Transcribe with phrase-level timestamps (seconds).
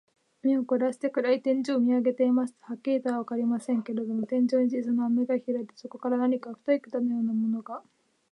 [0.41, 7.83] 目をこらして、暗い天井を見あげていますと、はっきりとはわかりませんけれど、天井に小さな穴がひらいて、そこから何か太い管のようなものが、